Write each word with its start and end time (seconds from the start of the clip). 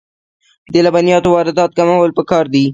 د 0.73 0.75
لبنیاتو 0.85 1.29
واردات 1.35 1.71
کمول 1.77 2.11
پکار 2.17 2.45
دي 2.53 2.65